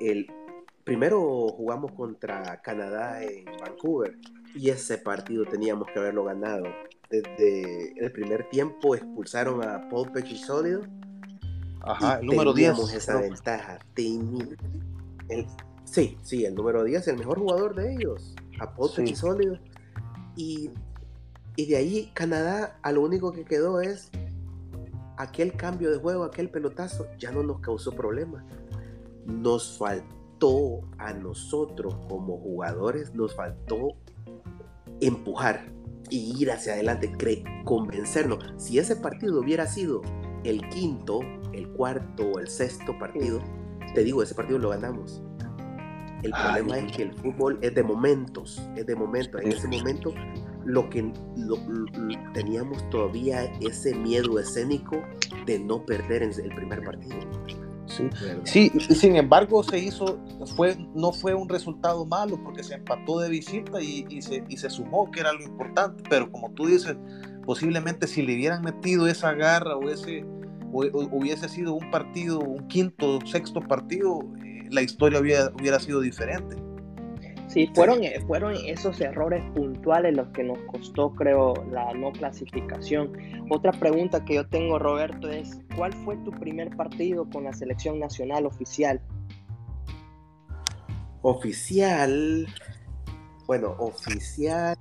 [0.00, 0.26] el,
[0.84, 4.18] primero jugamos contra Canadá en Vancouver
[4.54, 6.64] y ese partido teníamos que haberlo ganado.
[7.10, 10.82] Desde el primer tiempo expulsaron a Paul Sólido.
[11.82, 12.94] Ajá, el número 10.
[12.94, 13.78] esa ventaja.
[13.96, 15.46] El,
[15.84, 19.14] sí, sí, el número 10, el mejor jugador de ellos, a Paul sí.
[19.14, 19.58] Sólido.
[20.36, 20.70] Y
[21.56, 24.10] y de ahí Canadá a lo único que quedó es
[25.18, 28.44] aquel cambio de juego, aquel pelotazo, ya no nos causó problema.
[29.26, 30.21] Nos faltó
[30.98, 33.96] a nosotros como jugadores, nos faltó
[35.00, 35.72] empujar
[36.10, 37.12] y ir hacia adelante,
[37.64, 38.38] convencernos.
[38.56, 40.02] Si ese partido hubiera sido
[40.44, 41.20] el quinto,
[41.52, 43.40] el cuarto o el sexto partido,
[43.94, 45.22] te digo, ese partido lo ganamos.
[46.22, 49.40] El problema es que el fútbol es de momentos, es de momentos.
[49.42, 50.12] En ese momento
[50.64, 51.12] lo que
[52.34, 55.02] teníamos todavía ese miedo escénico
[55.46, 57.16] de no perder en el primer partido.
[57.92, 58.10] Sí,
[58.44, 60.18] sí, sin embargo se hizo,
[60.56, 64.56] fue, no fue un resultado malo porque se empató de visita y, y, se, y
[64.56, 66.96] se sumó que era lo importante, pero como tú dices,
[67.44, 70.24] posiblemente si le hubieran metido esa garra o ese
[70.72, 70.80] o,
[71.12, 76.56] hubiese sido un partido, un quinto, sexto partido, eh, la historia hubiera, hubiera sido diferente.
[77.52, 83.12] Sí, fueron, eh, fueron esos errores puntuales los que nos costó, creo, la no clasificación.
[83.50, 87.98] Otra pregunta que yo tengo, Roberto, es, ¿cuál fue tu primer partido con la selección
[87.98, 89.02] nacional oficial?
[91.20, 92.46] Oficial,
[93.46, 94.78] bueno, oficial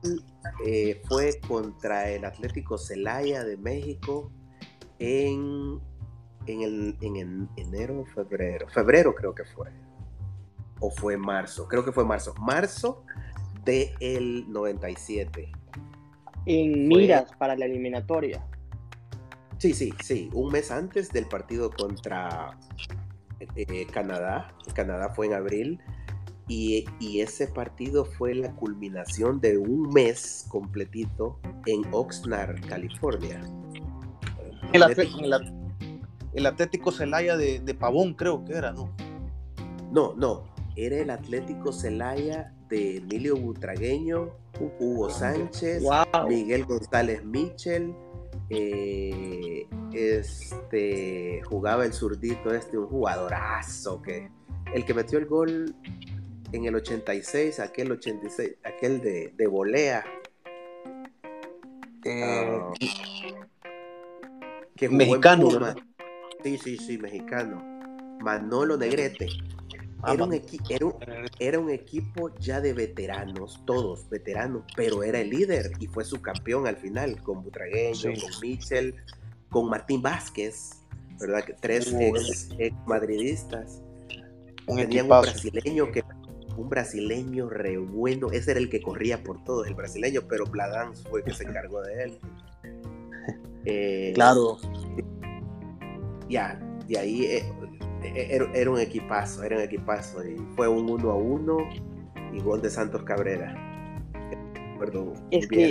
[0.65, 4.31] eh, fue contra el Atlético Celaya de México
[4.97, 5.77] en,
[6.45, 9.69] en, el, en enero, febrero, febrero creo que fue
[10.81, 13.05] o fue marzo, creo que fue marzo, marzo
[13.63, 15.49] del el 97.
[16.45, 18.45] En miras para la eliminatoria.
[19.59, 22.57] Sí, sí, sí, un mes antes del partido contra
[23.55, 25.79] eh, Canadá, Canadá fue en abril,
[26.47, 26.85] y,
[27.21, 33.39] ese partido fue la culminación de un mes completito en Oxnard, California.
[34.73, 34.83] El,
[36.45, 38.93] Atlético, Celaya de, de Pavón, creo que era, ¿no?
[39.93, 44.29] No, no, era el Atlético Celaya de Emilio Butragueño,
[44.59, 45.83] Hugo Sánchez,
[46.27, 47.93] Miguel González Michel,
[48.49, 54.29] eh, este jugaba el zurdito este, un jugadorazo que
[54.73, 55.75] el que metió el gol
[56.51, 60.03] en el 86, aquel 86, aquel de, de volea.
[62.03, 62.71] Eh, ah,
[64.89, 65.49] mexicano,
[66.43, 67.61] Sí, sí, sí, mexicano.
[68.19, 69.27] Manolo Negrete.
[70.07, 70.41] Era un,
[71.39, 76.21] era, un, equipo ya de veteranos, todos veteranos, pero era el líder y fue su
[76.21, 78.95] campeón al final, con Butragueño, con Mitchell,
[79.49, 80.81] con Martín Vázquez,
[81.19, 81.43] ¿verdad?
[81.59, 83.81] Tres ex, madridistas.
[84.65, 86.03] Un Tenían un brasileño que
[86.57, 90.95] un brasileño re bueno, ese era el que corría por todos, el brasileño, pero Bladán
[90.95, 92.19] fue el que se encargó de él.
[93.63, 94.57] Eh, claro.
[96.27, 97.45] Ya, de ahí eh,
[98.03, 100.25] e-, era, un equipazo, era un equipazo.
[100.25, 101.57] Y fue un uno a uno
[102.33, 103.55] y gol de Santos Cabrera.
[104.79, 105.13] Perdón.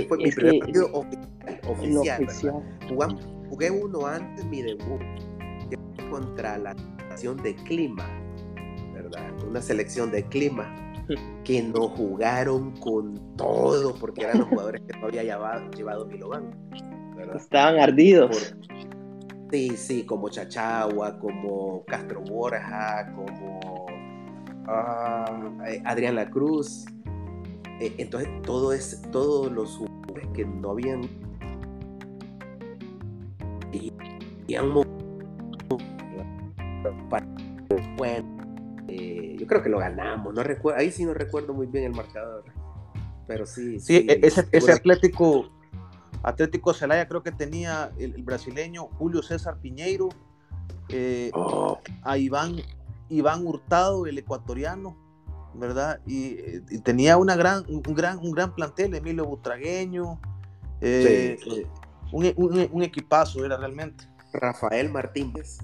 [0.06, 2.24] fue mi primer partido oficial.
[2.24, 2.62] oficial,
[3.48, 5.00] jugué uno antes mi debut.
[6.10, 8.06] contra la selección de clima,
[8.94, 9.32] ¿verdad?
[9.46, 10.72] Una selección de clima
[11.44, 16.50] que no jugaron con todo porque eran los jugadores que no había llevado, llevado Milovan.
[17.34, 18.54] Estaban ardidos.
[18.62, 18.69] sí,
[19.50, 23.86] sí, como Chachagua, como Castro Borja, como
[24.66, 26.84] ah, eh, Adrián La Cruz.
[27.80, 31.02] Eh, entonces, todo es, todos los jugadores que no habían.
[33.72, 33.92] Y,
[34.46, 34.72] y han
[37.96, 38.38] bueno,
[38.88, 40.34] eh, yo creo que lo ganamos.
[40.34, 42.44] No recuerdo, ahí sí no recuerdo muy bien el marcador.
[43.26, 43.78] Pero sí.
[43.78, 45.50] Sí, e-, ese, ese Atlético,
[46.22, 50.08] Atlético Celaya creo que tenía el, brasileño Julio César Piñeiro,
[50.88, 51.78] eh, oh.
[52.02, 52.56] a Iván,
[53.08, 54.96] Iván Hurtado, el ecuatoriano,
[55.54, 56.00] ¿verdad?
[56.06, 60.20] Y, tenía una gran, un, gran, un gran plantel, Emilio Butragueño,
[60.80, 61.38] eh,
[62.12, 64.04] un, un, equipazo era realmente.
[64.32, 65.58] Rafael Martínez,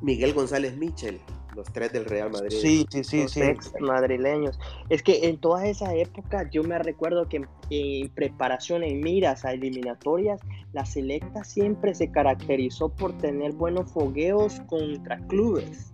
[0.00, 1.20] Miguel González Michel,
[1.54, 2.56] los tres del Real Madrid.
[2.60, 3.40] Sí, sí, sí, sí.
[3.42, 4.58] Ex madrileños.
[4.88, 9.52] Es que en toda esa época yo me recuerdo que en, preparación, en miras a
[9.52, 10.40] eliminatorias,
[10.72, 15.92] la selecta siempre se caracterizó por tener buenos fogueos contra clubes.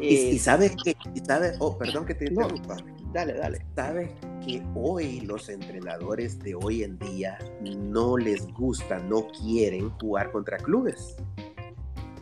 [0.00, 2.76] y, eh, sabes que, sabes, oh, perdón que te interrumpa.
[3.12, 3.64] dale, dale.
[3.74, 4.10] Sabes
[4.44, 10.58] que hoy los entrenadores de hoy en día no les gusta, no quieren jugar contra
[10.58, 11.16] clubes.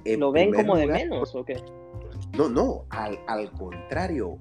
[0.04, 1.56] ¿Lo ven como de menos o qué?
[2.36, 4.38] No, no, al, al contrario,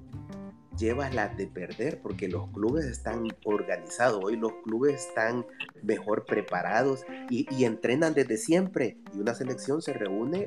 [0.76, 5.46] llevas la de perder porque los clubes están organizados, hoy los clubes están
[5.82, 10.46] mejor preparados y, entrenan desde siempre y una selección se reúne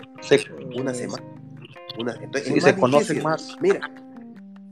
[0.78, 1.26] una semana.
[1.98, 3.58] Una, entonces, y se conocen más.
[3.60, 3.82] Mira,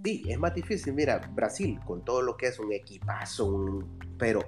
[0.03, 0.93] sí, es más difícil.
[0.93, 3.83] Mira, Brasil, con todo lo que es un equipazo,
[4.17, 4.41] pero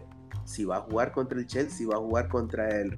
[0.46, 2.98] si va a jugar contra el Chelsea, va a jugar contra el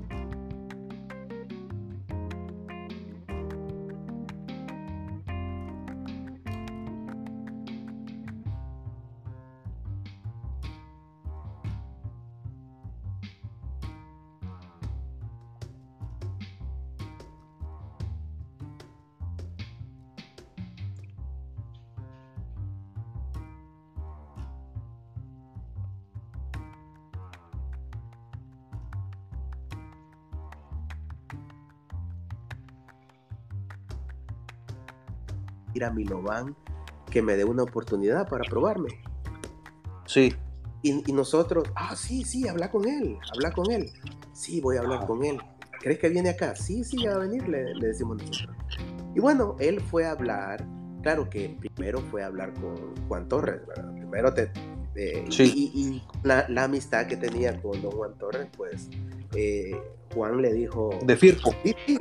[35.89, 36.55] Milovan
[37.09, 39.01] que me dé una oportunidad para probarme.
[40.05, 40.33] Sí.
[40.83, 43.91] Y, nosotros, ah, sí, sí, habla con él, habla con él.
[44.33, 45.37] Sí, voy a hablar con él.
[45.79, 46.55] ¿Crees que viene acá?
[46.55, 48.55] Sí, sí, va a venir, le, decimos nosotros.
[49.13, 50.65] Y bueno, él fue a hablar,
[51.03, 53.93] claro que primero fue a hablar con Juan Torres, ¿verdad?
[53.93, 54.51] Primero te...
[54.95, 55.71] Eh, sí.
[55.73, 58.89] Y, la, amistad que tenía con don Juan Torres, pues
[59.35, 59.79] eh,
[60.15, 60.89] Juan le dijo...
[61.05, 61.53] De Firpo.
[61.63, 61.99] Sí, sí,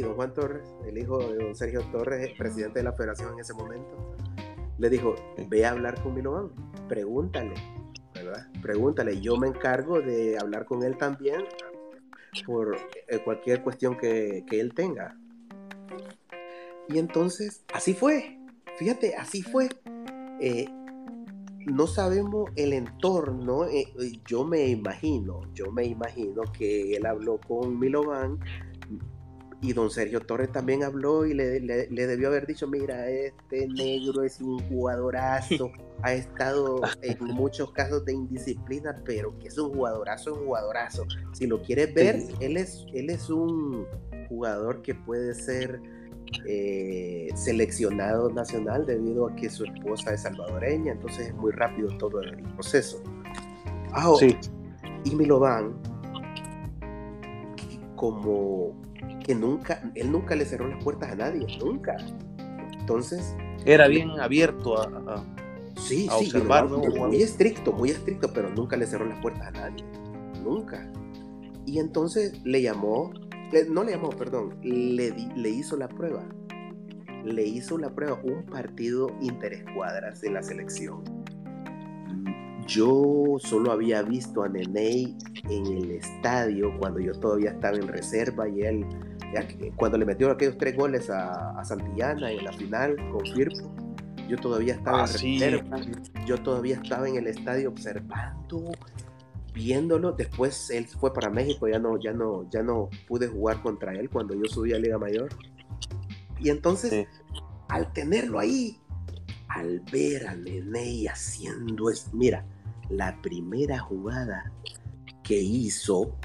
[0.00, 3.54] don Juan Torres, el hijo de don Sergio Torres, presidente de la federación en ese
[3.54, 4.16] momento,
[4.78, 5.14] le dijo,
[5.48, 6.50] ve a hablar con Milovan,
[6.88, 7.54] pregúntale,
[8.14, 8.46] ¿verdad?
[8.60, 11.44] Pregúntale, yo me encargo de hablar con él también
[12.46, 12.76] por
[13.08, 15.16] eh, cualquier cuestión que, él tenga.
[16.88, 18.38] Y entonces, así fue,
[18.78, 19.68] fíjate, así fue.
[20.40, 20.66] Eh,
[21.66, 23.86] no sabemos el entorno, eh,
[24.26, 28.40] yo me imagino, yo me imagino que él habló con Milovan
[29.62, 34.40] y don Sergio Torres también habló y le, debió haber dicho, mira, este negro es
[34.40, 35.70] un jugadorazo,
[36.02, 41.04] ha estado en muchos casos de indisciplina, pero que es un jugadorazo, un jugadorazo.
[41.32, 43.86] Si lo quieres ver, él, es, él es un
[44.28, 45.80] jugador que puede ser
[46.44, 52.20] eh, seleccionado nacional debido a que su esposa es salvadoreña, entonces es muy rápido todo
[52.20, 53.00] el proceso.
[53.92, 54.36] Ah, sí.
[55.04, 55.72] Y Milovan,
[57.94, 58.74] como
[59.22, 61.96] que nunca, él nunca le cerró las puertas a nadie, nunca.
[62.78, 63.34] Entonces...
[63.64, 65.24] Era bien abierto a,
[65.76, 66.68] sí, sí, observar.
[66.68, 69.84] muy, estricto, muy estricto, pero nunca le cerró las puertas a nadie.
[70.42, 70.90] Nunca.
[71.64, 73.12] Y entonces le llamó,
[73.70, 76.24] no le llamó, perdón, le, le hizo la prueba.
[77.24, 81.04] Le hizo la prueba un partido interescuadras de la selección.
[82.66, 85.16] Yo solo había visto a Neney
[85.48, 88.86] en el estadio cuando yo todavía estaba en reserva y él
[89.76, 93.72] cuando le metió aquellos tres goles a, Santillana en la final con Firpo,
[94.28, 95.80] yo todavía estaba en ah,
[96.26, 98.72] yo todavía estaba en el estadio observando,
[99.52, 100.12] viéndolo.
[100.12, 104.08] Después él fue para México, ya no, ya no, ya no pude jugar contra él
[104.08, 105.28] cuando yo subí a Liga Mayor.
[106.38, 107.06] Y entonces,
[107.68, 108.78] al tenerlo ahí,
[109.48, 112.44] al ver a Nene haciendo es, mira,
[112.88, 114.50] la primera jugada
[115.22, 116.16] que hizo,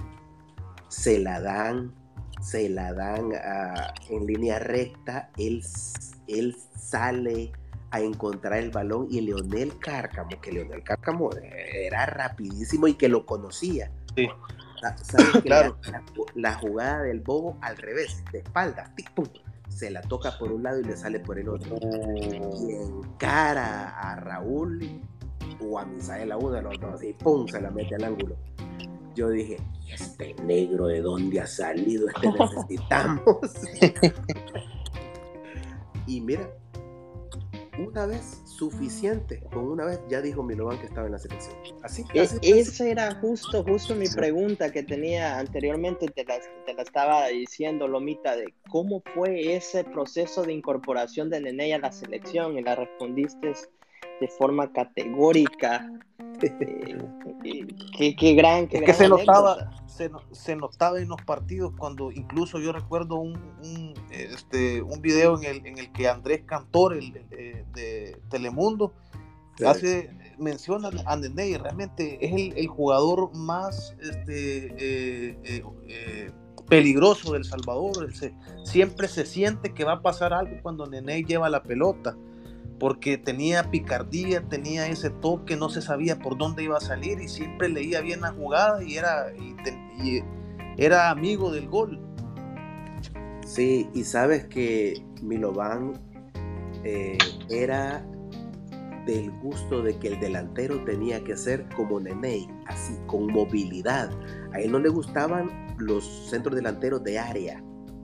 [0.88, 1.93] se la dan
[2.42, 3.32] se la dan
[4.10, 5.64] en línea recta, él,
[6.28, 7.52] él sale
[7.92, 13.26] a encontrar el balón y Leonel Cárcamo, que Leonel Cárcamo era rapidísimo y que lo
[13.26, 13.92] conocía.
[14.16, 14.28] Sí.
[15.44, 15.78] claro.
[16.36, 18.94] la, jugada del bobo al revés, de espalda,
[19.70, 21.78] se la toca por un lado y le sale por el otro.
[21.82, 25.02] Y encara a Raúl
[25.62, 28.36] o a Misael a uno de los dos y pum, se la mete al ángulo
[29.18, 29.57] yo dije,
[29.91, 32.07] este negro de dónde ha salido?
[32.07, 33.38] Este necesitamos.
[36.07, 36.47] y mira,
[37.80, 41.55] una vez suficiente, con una vez ya dijo Milovan que estaba en la selección.
[41.82, 46.84] Así, que Esa era justo, justo mi pregunta que tenía anteriormente, te la, te la
[46.84, 52.57] estaba diciendo, Lomita, de cómo fue ese proceso de incorporación de Nene a la selección
[52.57, 53.53] y la respondiste
[54.20, 55.89] de forma categórica.
[56.39, 59.72] qué, qué, gran, qué es que se notaba,
[60.32, 65.45] se, notaba en los partidos cuando incluso yo recuerdo un, un, este, un video en
[65.45, 68.93] el, en el que Andrés Cantor, el, de, Telemundo,
[69.65, 76.32] hace menciona a Nene y realmente es el, el jugador más este, eh, eh, eh,
[76.70, 78.09] peligroso del Salvador.
[78.63, 82.15] siempre se siente que va a pasar algo cuando Nene lleva la pelota
[82.80, 87.28] porque tenía picardía, tenía ese toque, no se sabía por dónde iba a salir y
[87.28, 90.24] siempre leía bien la jugada y era, y,
[90.78, 92.00] era amigo del gol.
[93.46, 95.94] Sí, y sabes que Milovan
[96.84, 97.18] eh,
[97.50, 98.06] era
[99.08, 104.12] del gusto de que el delantero tenía que ser como Nene, así con movilidad.
[104.54, 107.64] A él no le gustaban los centros delanteros de área,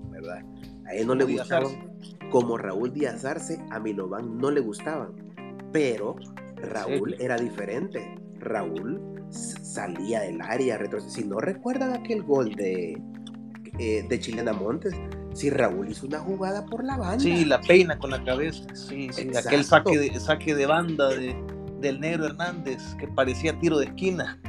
[0.09, 0.43] ¿verdad?
[0.87, 1.91] A él no le gustaban
[2.33, 5.11] como Raúl Díaz Arce, a Milovan no le gustaban,
[5.71, 6.15] pero
[6.55, 8.15] Raúl era diferente.
[8.39, 12.99] Raúl salía del área, si no recuerdan aquel gol de,
[13.77, 14.95] eh, de Chilena Montes,
[15.35, 17.19] si Raúl hizo una jugada por la banda.
[17.19, 21.35] Sí, la peina con la cabeza, sí, sí aquel saque de, saque de banda de,
[21.81, 24.39] del negro Hernández que parecía tiro de esquina.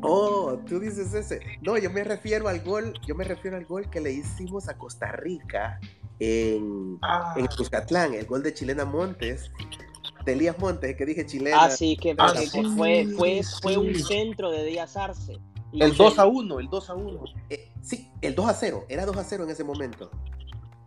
[0.00, 1.40] Oh, tú dices ese.
[1.60, 4.78] No, yo me refiero al gol, yo me refiero al gol que le hicimos a
[4.78, 5.80] Costa Rica
[6.18, 7.34] en, ah.
[7.36, 9.50] en Cuscatlán, el gol de Chilena Montes,
[10.24, 11.64] de Elías Montes, que dije chilena.
[11.64, 12.32] Ah, sí, que, ah,
[12.76, 15.38] fue, fue, fue un centro de Díaz Arce.
[15.72, 17.24] El 2 a 1, el 2 a 1.
[17.50, 20.10] Eh, sí, el 2 a 0, era 2 a 0 en ese momento.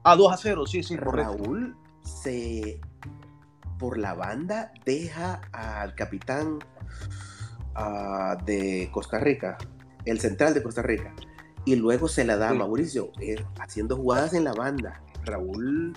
[0.03, 0.95] Ah, 2 a 0, sí, sí.
[0.95, 2.79] Raúl se,
[3.77, 6.59] por la banda, deja al capitán
[7.75, 9.57] uh, de Costa Rica,
[10.05, 11.13] el central de Costa Rica,
[11.65, 15.01] y luego se la da a Mauricio, eh, haciendo jugadas en la banda.
[15.27, 15.93] Raúl,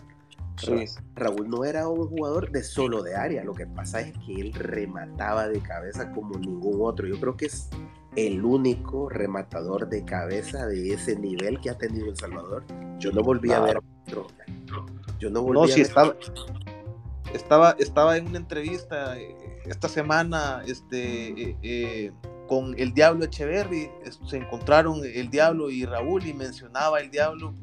[1.15, 4.53] Raúl no era un jugador de solo de área, lo que pasa es que él
[4.53, 7.07] remataba de cabeza como ningún otro.
[7.07, 7.71] Yo creo que es
[8.17, 12.65] el único rematador de cabeza de ese nivel que ha tenido El Salvador.
[12.99, 14.27] Yo no volví a ver otro.
[15.19, 16.17] Yo no volví a ver estaba,
[17.33, 22.13] estaba, estaba en una entrevista eh, esta semana este, eh, eh,
[22.49, 23.91] con el Diablo Echeverry.
[24.27, 27.55] Se encontraron el Diablo y Raúl y mencionaba el Diablo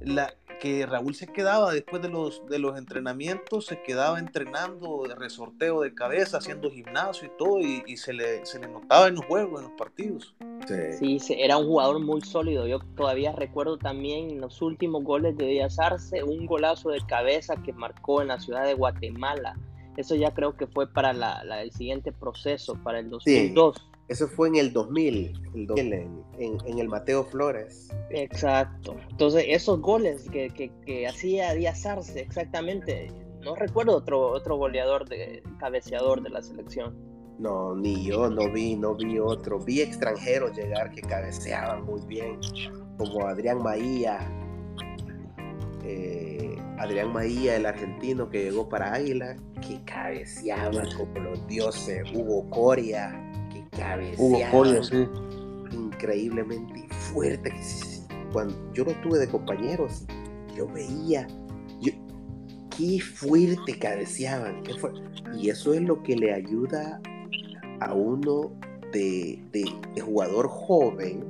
[0.00, 5.14] la, que Raúl se quedaba después de los, de los entrenamientos, se quedaba entrenando de
[5.14, 9.24] resorteo de cabeza, haciendo gimnasio y todo, y, se, le, se, le, notaba en los
[9.24, 10.34] juegos, en los partidos.
[10.98, 11.18] Sí.
[11.38, 12.66] era un jugador muy sólido.
[12.66, 17.72] Yo todavía recuerdo también los últimos goles de Díaz Arce, un golazo de cabeza que
[17.72, 19.58] marcó en la ciudad de Guatemala.
[19.96, 23.89] Eso ya creo que fue para la, el siguiente proceso, para el 2002.
[24.10, 25.32] Eso fue en el 2000,
[25.76, 27.90] en, el Mateo Flores.
[28.10, 28.96] Exacto.
[29.08, 30.48] Entonces, esos goles que,
[30.84, 33.06] que, hacía Díaz Arce, exactamente.
[33.44, 36.92] No recuerdo otro, otro goleador, de, cabeceador de la selección.
[37.38, 39.60] No, ni yo, no vi, no vi otro.
[39.60, 42.40] Vi extranjeros llegar que cabeceaban muy bien,
[42.98, 44.18] como Adrián Maía,
[45.84, 52.50] eh, Adrián Maía, el argentino que llegó para Águila, que cabeceaba como los dioses, Hugo
[52.50, 53.30] Coria.
[54.18, 55.06] Hugo Coria, sí.
[55.72, 57.52] Increíblemente fuerte.
[58.32, 60.04] Cuando yo lo tuve de compañeros,
[60.56, 61.26] yo veía,
[61.80, 61.92] yo,
[62.76, 65.00] qué fuerte cabeceaban, qué fuerte.
[65.36, 67.00] Y eso es lo que le ayuda
[67.80, 68.52] a uno
[68.92, 71.24] de, de jugador joven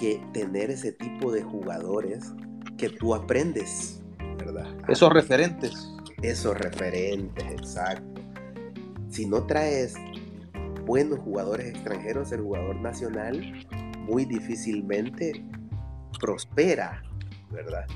[0.00, 2.32] que tener ese tipo de jugadores
[2.76, 4.02] que tú aprendes,
[4.38, 4.66] ¿verdad?
[4.88, 5.88] Esos referentes.
[6.22, 8.20] Esos referentes, exacto.
[9.08, 9.94] Si no traes
[10.84, 13.66] buenos jugadores extranjeros, el jugador nacional
[14.00, 15.44] muy difícilmente
[16.20, 17.02] prospera,
[17.50, 17.86] ¿verdad?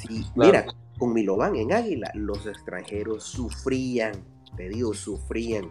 [0.00, 0.66] Si, Mira,
[0.98, 4.12] con Milovan en Águila, los extranjeros sufrían,
[4.56, 5.68] te digo, sufrían,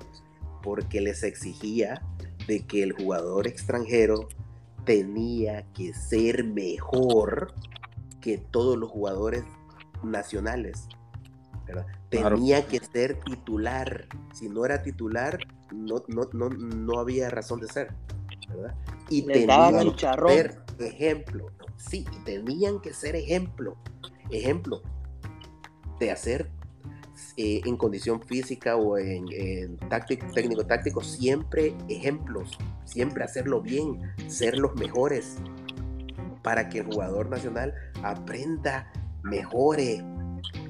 [0.64, 2.02] porque les exigía
[2.48, 4.28] de que el jugador extranjero
[4.86, 7.54] tenía que ser mejor
[8.22, 9.44] que todos los jugadores
[10.04, 10.88] nacionales.
[12.10, 14.08] Tenía que ser titular.
[14.34, 15.40] Si no era titular,
[15.72, 17.94] no, no, no, no había razón de ser.
[19.10, 21.52] Y tenían que ser ejemplo.
[21.78, 23.78] Sí, tenían que ser ejemplo.
[24.30, 24.82] Ejemplo
[26.00, 26.50] de hacer
[27.38, 34.02] eh, en condición física o en, en táctico, técnico táctico, siempre ejemplos, siempre hacerlo bien,
[34.28, 35.38] ser los mejores
[36.44, 38.92] para que el jugador nacional aprenda,
[39.24, 40.04] mejore,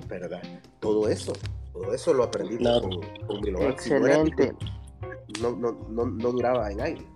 [0.07, 0.41] ¿verdad?
[0.79, 1.33] Todo eso,
[1.73, 4.53] todo eso lo aprendí con, con Excelente.
[5.41, 7.07] No, no, no, no, duraba en aire.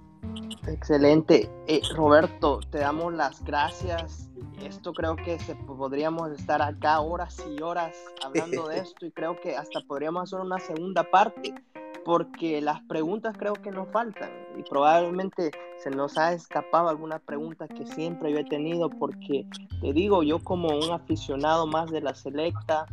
[0.67, 1.49] Excelente.
[1.67, 4.29] Eh, Roberto, te damos las gracias.
[4.63, 9.39] Esto creo que se, podríamos estar acá horas y horas hablando de esto y creo
[9.39, 11.55] que hasta podríamos hacer una segunda parte
[12.03, 17.67] porque las preguntas creo que nos faltan y probablemente se nos ha escapado alguna pregunta
[17.67, 19.45] que siempre yo he tenido porque
[19.81, 22.85] te digo, yo como un aficionado más de la selecta,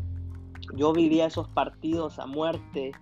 [0.74, 2.92] yo vivía esos partidos a muerte,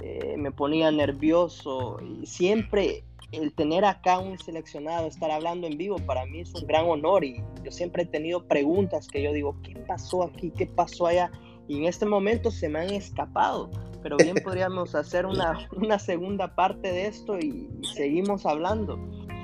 [0.00, 5.96] eh, me ponía nervioso y siempre el tener acá un seleccionado, estar hablando en vivo,
[6.06, 9.56] para mí es un gran honor y yo siempre he tenido preguntas que yo digo,
[9.62, 10.50] ¿qué pasó aquí?
[10.50, 11.30] ¿Qué pasó allá?
[11.68, 13.70] Y en este momento se me han escapado
[14.06, 19.00] pero bien podríamos hacer una, una segunda parte de esto y, seguimos hablando.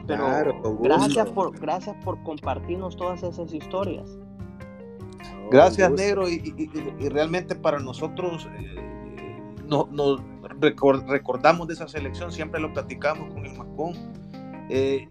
[0.06, 4.08] Pero gracias, por, gracias por compartirnos todas esas historias.
[5.50, 6.38] Gracias, Negro, y,
[7.08, 8.76] realmente para nosotros eh,
[10.70, 13.94] nos recordamos de esa selección, siempre lo platicamos con el Macón.
[14.68, 15.08] Eh,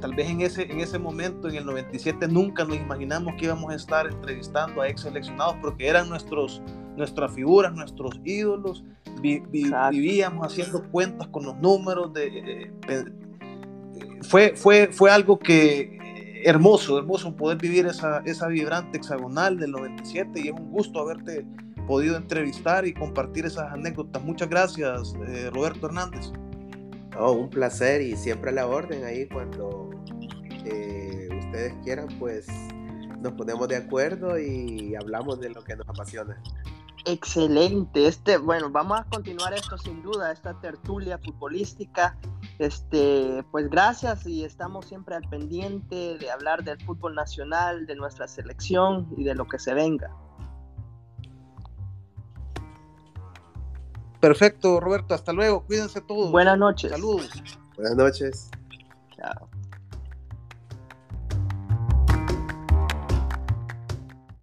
[0.00, 3.72] tal vez en ese, en ese momento, en el 97, nunca nos imaginamos que íbamos
[3.72, 6.62] a estar entrevistando a ex seleccionados porque eran nuestros,
[6.96, 8.84] nuestras figuras, nuestros ídolos.
[9.20, 12.12] vivíamos haciendo cuentas con los números.
[12.12, 12.70] De,
[14.22, 15.98] fue, fue, fue algo que
[16.44, 21.46] hermoso, hermoso poder vivir esa, esa vibrante hexagonal del 97 y es un gusto haberte
[21.86, 24.22] podido entrevistar y compartir esas anécdotas.
[24.22, 26.32] Muchas gracias, eh, Roberto Hernández.
[27.18, 29.90] Oh, un placer y siempre a la orden ahí cuando
[30.64, 32.46] eh, ustedes quieran, pues
[33.20, 36.40] nos ponemos de acuerdo y hablamos de lo que nos apasiona.
[37.06, 42.16] Excelente, este, bueno, vamos a continuar esto sin duda, esta tertulia futbolística.
[42.58, 48.28] Este, pues gracias y estamos siempre al pendiente de hablar del fútbol nacional, de nuestra
[48.28, 50.14] selección y de lo que se venga.
[54.20, 55.14] Perfecto, Roberto.
[55.14, 55.64] Hasta luego.
[55.64, 56.30] Cuídense todos.
[56.30, 56.90] Buenas noches.
[56.90, 57.30] Saludos.
[57.76, 58.50] Buenas noches.
[59.16, 59.48] Chao.